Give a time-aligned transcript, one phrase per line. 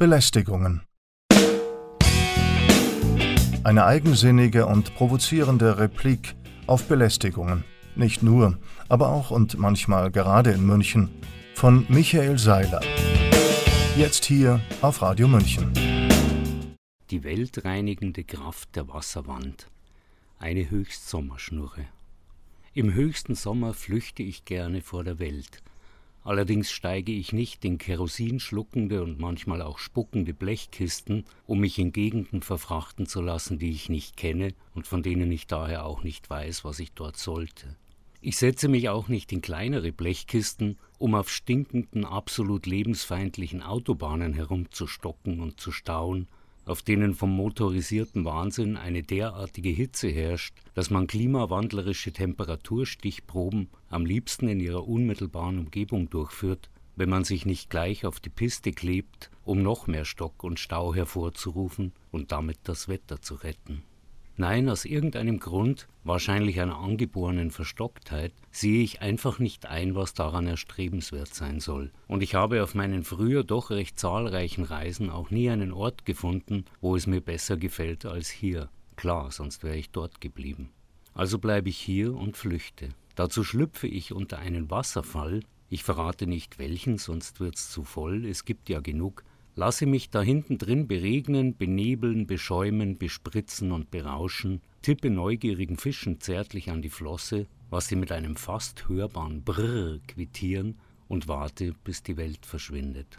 [0.00, 0.80] Belästigungen.
[3.64, 7.64] Eine eigensinnige und provozierende Replik auf Belästigungen.
[7.96, 8.58] Nicht nur,
[8.88, 11.10] aber auch und manchmal gerade in München.
[11.54, 12.80] Von Michael Seiler.
[13.94, 15.70] Jetzt hier auf Radio München.
[17.10, 19.68] Die weltreinigende Kraft der Wasserwand.
[20.38, 21.84] Eine Höchstsommerschnurre.
[22.72, 25.62] Im höchsten Sommer flüchte ich gerne vor der Welt.
[26.22, 32.42] Allerdings steige ich nicht in kerosinschluckende und manchmal auch spuckende Blechkisten, um mich in Gegenden
[32.42, 36.64] verfrachten zu lassen, die ich nicht kenne und von denen ich daher auch nicht weiß,
[36.64, 37.76] was ich dort sollte.
[38.22, 45.40] Ich setze mich auch nicht in kleinere Blechkisten, um auf stinkenden, absolut lebensfeindlichen Autobahnen herumzustocken
[45.40, 46.28] und zu stauen,
[46.64, 54.48] auf denen vom motorisierten Wahnsinn eine derartige Hitze herrscht, dass man klimawandlerische Temperaturstichproben am liebsten
[54.48, 59.62] in ihrer unmittelbaren Umgebung durchführt, wenn man sich nicht gleich auf die Piste klebt, um
[59.62, 63.82] noch mehr Stock und Stau hervorzurufen und damit das Wetter zu retten.
[64.40, 70.46] Nein, aus irgendeinem Grund, wahrscheinlich einer angeborenen Verstocktheit, sehe ich einfach nicht ein, was daran
[70.46, 71.92] erstrebenswert sein soll.
[72.06, 76.64] Und ich habe auf meinen früher doch recht zahlreichen Reisen auch nie einen Ort gefunden,
[76.80, 78.70] wo es mir besser gefällt als hier.
[78.96, 80.70] Klar, sonst wäre ich dort geblieben.
[81.12, 82.88] Also bleibe ich hier und flüchte.
[83.16, 88.46] Dazu schlüpfe ich unter einen Wasserfall, ich verrate nicht welchen, sonst wird's zu voll, es
[88.46, 89.22] gibt ja genug,
[89.60, 96.70] Lasse mich da hinten drin beregnen, benebeln, beschäumen, bespritzen und berauschen, tippe neugierigen Fischen zärtlich
[96.70, 102.16] an die Flosse, was sie mit einem fast hörbaren Brrr quittieren und warte, bis die
[102.16, 103.18] Welt verschwindet.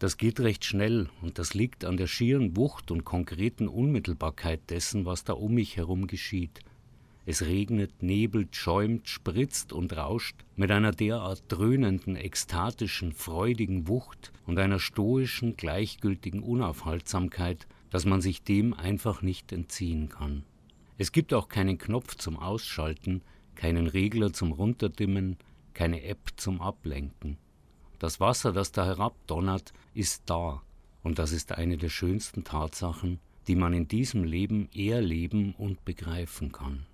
[0.00, 5.06] Das geht recht schnell und das liegt an der schieren Wucht und konkreten Unmittelbarkeit dessen,
[5.06, 6.58] was da um mich herum geschieht–
[7.28, 14.60] es regnet, nebelt, schäumt, spritzt und rauscht mit einer derart dröhnenden, ekstatischen, freudigen Wucht und
[14.60, 20.44] einer stoischen, gleichgültigen Unaufhaltsamkeit, dass man sich dem einfach nicht entziehen kann.
[20.98, 23.22] Es gibt auch keinen Knopf zum Ausschalten,
[23.56, 25.36] keinen Regler zum Runterdimmen,
[25.74, 27.38] keine App zum Ablenken.
[27.98, 30.62] Das Wasser, das da herabdonnert, ist da,
[31.02, 33.18] und das ist eine der schönsten Tatsachen,
[33.48, 36.86] die man in diesem Leben erleben und begreifen kann.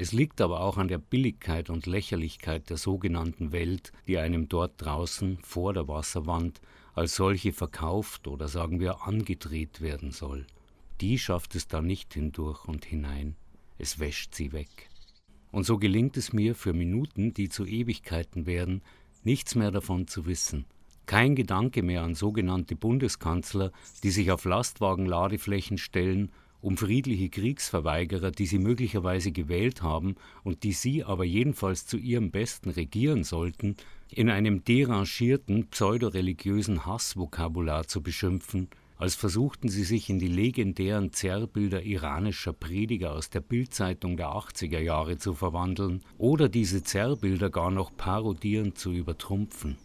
[0.00, 4.74] Es liegt aber auch an der Billigkeit und Lächerlichkeit der sogenannten Welt, die einem dort
[4.76, 6.60] draußen vor der Wasserwand
[6.94, 10.46] als solche verkauft oder sagen wir angedreht werden soll.
[11.00, 13.34] Die schafft es da nicht hindurch und hinein,
[13.76, 14.88] es wäscht sie weg.
[15.50, 18.82] Und so gelingt es mir für Minuten, die zu Ewigkeiten werden,
[19.24, 20.64] nichts mehr davon zu wissen,
[21.06, 23.72] kein Gedanke mehr an sogenannte Bundeskanzler,
[24.04, 26.30] die sich auf Lastwagenladeflächen stellen
[26.60, 32.30] um friedliche Kriegsverweigerer, die sie möglicherweise gewählt haben und die sie aber jedenfalls zu ihrem
[32.30, 33.76] Besten regieren sollten,
[34.10, 41.82] in einem derangierten pseudoreligiösen Hassvokabular zu beschimpfen, als versuchten sie sich in die legendären Zerrbilder
[41.84, 47.96] iranischer Prediger aus der Bildzeitung der 80er Jahre zu verwandeln oder diese Zerrbilder gar noch
[47.96, 49.78] parodierend zu übertrumpfen.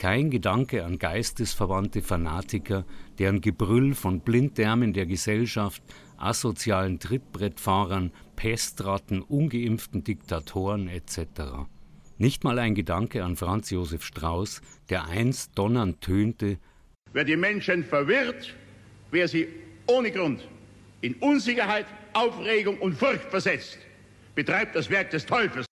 [0.00, 2.86] Kein Gedanke an geistesverwandte Fanatiker,
[3.18, 5.82] deren Gebrüll von Blinddarmen der Gesellschaft,
[6.16, 11.68] asozialen Trittbrettfahrern, Pestratten, ungeimpften Diktatoren etc.
[12.16, 16.58] Nicht mal ein Gedanke an Franz Josef Strauß, der einst donnernd tönte:
[17.12, 18.56] Wer die Menschen verwirrt,
[19.10, 19.48] wer sie
[19.86, 20.48] ohne Grund
[21.02, 21.84] in Unsicherheit,
[22.14, 23.76] Aufregung und Furcht versetzt,
[24.34, 25.66] betreibt das Werk des Teufels.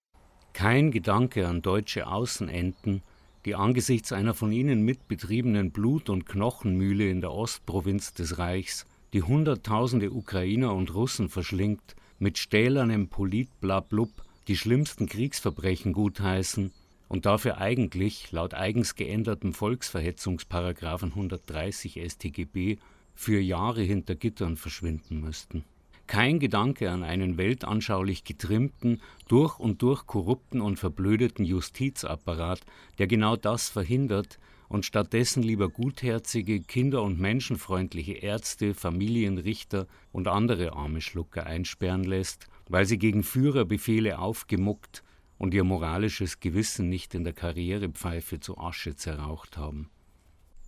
[0.52, 3.02] Kein Gedanke an deutsche Außenenden,
[3.48, 9.22] die angesichts einer von ihnen mitbetriebenen Blut- und Knochenmühle in der Ostprovinz des Reichs, die
[9.22, 14.10] Hunderttausende Ukrainer und Russen verschlingt, mit stählernem Politblablub
[14.48, 16.72] die schlimmsten Kriegsverbrechen gutheißen
[17.08, 22.76] und dafür eigentlich, laut eigens geändertem Volksverhetzungsparagraphen 130 StGB,
[23.14, 25.64] für Jahre hinter Gittern verschwinden müssten
[26.08, 32.60] kein Gedanke an einen weltanschaulich getrimmten, durch und durch korrupten und verblödeten Justizapparat,
[32.98, 40.72] der genau das verhindert und stattdessen lieber gutherzige, kinder- und menschenfreundliche Ärzte, Familienrichter und andere
[40.72, 45.05] arme Schlucker einsperren lässt, weil sie gegen Führerbefehle aufgemuckt
[45.38, 49.88] und ihr moralisches Gewissen nicht in der Karrierepfeife zu Asche zerraucht haben.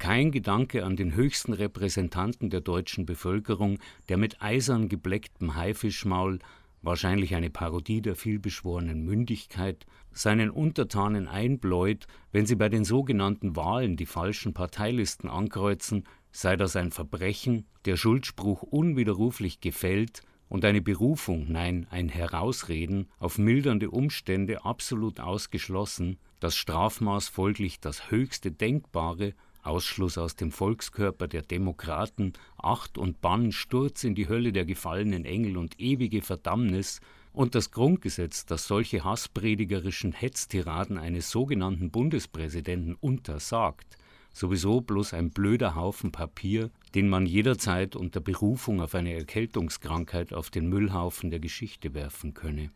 [0.00, 6.38] Kein Gedanke an den höchsten Repräsentanten der deutschen Bevölkerung, der mit eisern geblecktem Haifischmaul,
[6.81, 13.99] wahrscheinlich eine Parodie der vielbeschworenen Mündigkeit, seinen Untertanen einbläut, wenn sie bei den sogenannten Wahlen
[13.99, 21.52] die falschen Parteilisten ankreuzen, sei das ein Verbrechen, der Schuldspruch unwiderruflich gefällt und eine Berufung,
[21.52, 30.18] nein, ein Herausreden auf mildernde Umstände absolut ausgeschlossen, das Strafmaß folglich das höchste Denkbare Ausschluss
[30.18, 35.56] aus dem Volkskörper der Demokraten, Acht und Bann, Sturz in die Hölle der gefallenen Engel
[35.56, 37.00] und ewige Verdammnis
[37.32, 43.98] und das Grundgesetz, das solche hasspredigerischen Hetztiraden eines sogenannten Bundespräsidenten untersagt,
[44.32, 50.50] sowieso bloß ein blöder Haufen Papier, den man jederzeit unter Berufung auf eine Erkältungskrankheit auf
[50.50, 52.70] den Müllhaufen der Geschichte werfen könne.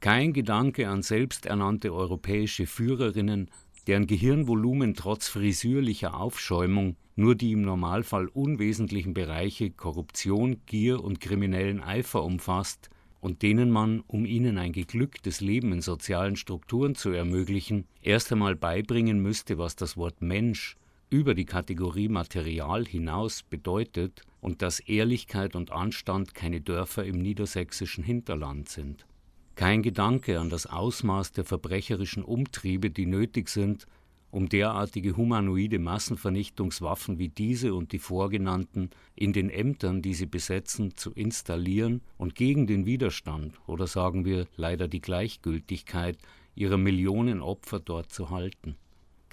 [0.00, 3.50] Kein Gedanke an selbsternannte europäische Führerinnen,
[3.86, 11.80] deren Gehirnvolumen trotz frisürlicher Aufschäumung nur die im Normalfall unwesentlichen Bereiche Korruption, Gier und kriminellen
[11.80, 12.90] Eifer umfasst
[13.20, 18.56] und denen man, um ihnen ein geglücktes Leben in sozialen Strukturen zu ermöglichen, erst einmal
[18.56, 20.76] beibringen müsste, was das Wort Mensch
[21.08, 28.04] über die Kategorie Material hinaus bedeutet und dass Ehrlichkeit und Anstand keine Dörfer im niedersächsischen
[28.04, 29.06] Hinterland sind.
[29.54, 33.86] Kein Gedanke an das Ausmaß der verbrecherischen Umtriebe, die nötig sind,
[34.32, 40.96] um derartige humanoide Massenvernichtungswaffen wie diese und die vorgenannten in den Ämtern, die sie besetzen,
[40.96, 46.18] zu installieren und gegen den Widerstand oder sagen wir leider die Gleichgültigkeit
[46.56, 48.76] ihrer Millionen Opfer dort zu halten.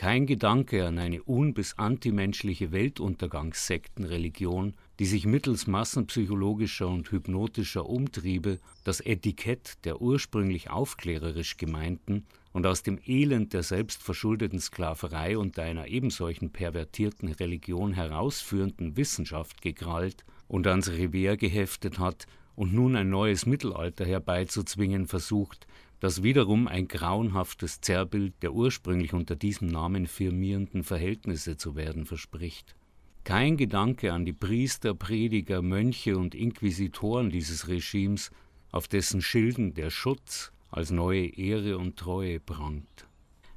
[0.02, 8.58] Kein Gedanke an eine un- bis antimenschliche Weltuntergangssektenreligion, die sich mittels massenpsychologischer und hypnotischer Umtriebe
[8.84, 15.86] das Etikett der ursprünglich aufklärerisch gemeinten und aus dem Elend der selbstverschuldeten Sklaverei unter einer
[15.86, 22.26] ebensolchen pervertierten Religion herausführenden Wissenschaft gekrallt und ans Revers geheftet hat
[22.56, 25.68] und nun ein neues Mittelalter herbeizuzwingen versucht,
[26.02, 32.76] das wiederum ein grauenhaftes Zerrbild der ursprünglich unter diesem Namen firmierenden Verhältnisse zu werden verspricht.
[33.24, 38.32] Kein Gedanke an die Priester, Prediger, Mönche und Inquisitoren dieses Regimes,
[38.72, 43.08] auf dessen Schilden der Schutz als neue Ehre und Treue prangt.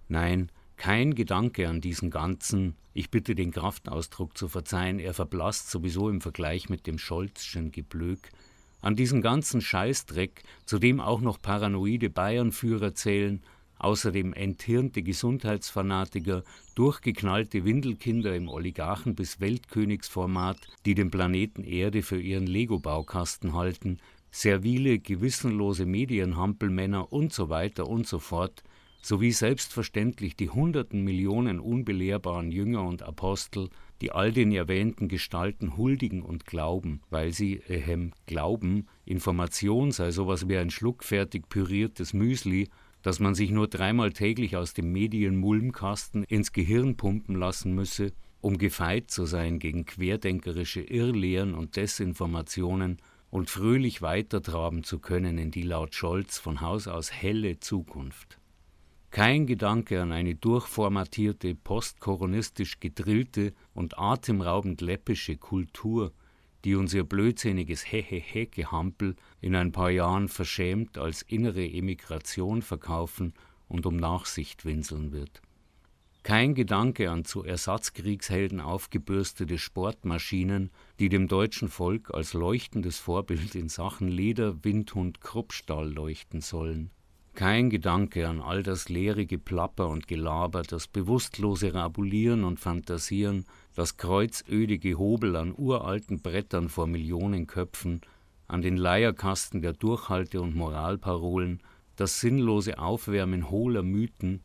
[0.09, 6.11] Nein, kein Gedanke an diesen ganzen, ich bitte den Kraftausdruck zu verzeihen, er verblasst sowieso
[6.11, 8.29] im Vergleich mit dem Scholzschen Geblök,
[8.85, 13.43] an diesen ganzen Scheißdreck, zu dem auch noch paranoide Bayernführer zählen,
[13.79, 16.45] außerdem enthirnte Gesundheitsfanatiker,
[16.75, 24.01] durchgeknallte Windelkinder im Oligarchen- bis Weltkönigsformat, die den Planeten Erde für ihren Lego-Baukasten halten,
[24.31, 28.65] servile, gewissenlose Medienhampelmänner und so weiter und so fort,
[29.01, 33.71] sowie selbstverständlich die hunderten Millionen unbelehrbaren Jünger und Apostel,
[34.01, 40.49] die all den erwähnten Gestalten huldigen und glauben, weil sie, ehem, glauben, Information sei sowas
[40.49, 42.69] wie ein schluckfertig püriertes Müsli,
[43.03, 48.59] das man sich nur dreimal täglich aus dem Medienmulmkasten ins Gehirn pumpen lassen müsse, um
[48.59, 52.99] gefeit zu sein gegen querdenkerische Irrlehren und Desinformationen
[53.31, 58.39] und fröhlich weitertraben zu können in die laut Scholz von Haus aus helle Zukunft.
[59.15, 66.13] Kein Gedanke an eine durchformatierte, postkoronistisch gedrillte und atemraubend läppische Kultur,
[66.65, 73.35] die uns ihr blödsinniges Hehehe-Gehampel in ein paar Jahren verschämt als innere Emigration verkaufen
[73.69, 75.43] und um Nachsicht winseln wird.
[76.25, 83.69] Kein Gedanke an zu Ersatzkriegshelden aufgebürstete Sportmaschinen, die dem deutschen Volk als leuchtendes Vorbild in
[83.69, 86.91] Sachen Leder, Windhund, Kruppstall leuchten sollen.
[87.35, 93.45] Kein Gedanke an all das leere Geplapper und Gelaber, das bewusstlose Rabulieren und Fantasieren,
[93.75, 98.03] das kreuzöde Gehobel an uralten Brettern vor Millionen Köpfen,
[98.47, 101.61] an den Leierkasten der Durchhalte- und Moralparolen,
[101.97, 104.41] das sinnlose Aufwärmen hohler Mythen,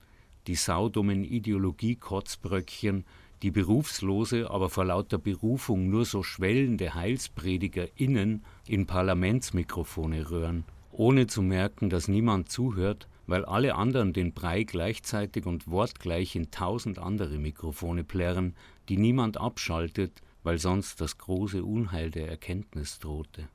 [0.48, 3.06] die saudummen Ideologie-Kotzbröckchen,
[3.44, 10.64] die berufslose, aber vor lauter Berufung nur so schwellende HeilspredigerInnen in Parlamentsmikrofone röhren–
[11.00, 16.52] ohne zu merken, dass niemand zuhört, weil alle anderen den Brei gleichzeitig und wortgleich in
[16.52, 18.54] tausend andere Mikrofone plärren,
[18.90, 23.48] die niemand abschaltet, weil sonst das große Unheil der Erkenntnis drohte.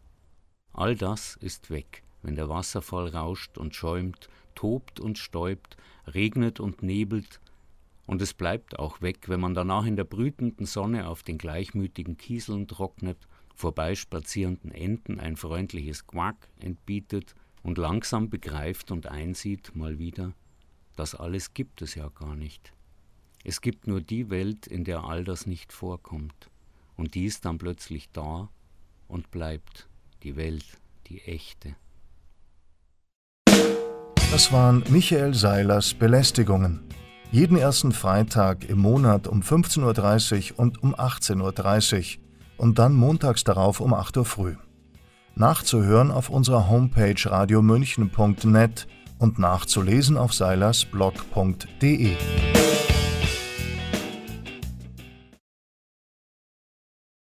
[0.73, 5.77] All das ist weg, wenn der Wasserfall rauscht und schäumt, tobt und stäubt,
[6.15, 7.41] regnet und nebelt,
[8.07, 12.17] und es bleibt auch weg, wenn man danach in der brütenden Sonne auf den gleichmütigen
[12.17, 13.19] Kieseln trocknet
[13.55, 20.33] vorbeispazierenden Enten ein freundliches Quack entbietet und langsam begreift und einsieht mal wieder,
[20.97, 22.73] das alles gibt es ja gar nicht.
[23.43, 26.51] Es gibt nur die Welt, in der all das nicht vorkommt.
[26.97, 28.49] Und die ist dann plötzlich da
[29.09, 29.89] und bleibt
[30.23, 31.77] die Welt, die echte.
[34.31, 36.81] Das waren Michael Seilers Belästigungen.
[37.31, 42.24] Jeden ersten Freitag im Monat um 15.30 Uhr und um 18.30 Uhr
[42.57, 44.57] und dann montags darauf um 8 Uhr früh.
[45.35, 48.87] Nachzuhören auf unserer Homepage radiomünchen.net
[49.19, 52.17] und nachzulesen auf seilersblog.de.